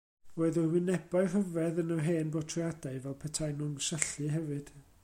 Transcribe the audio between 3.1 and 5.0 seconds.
petaen nhw yn syllu hefyd.